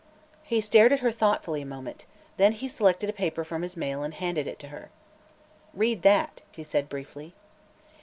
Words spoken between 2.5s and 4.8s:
he selected a paper from his mail and handed it to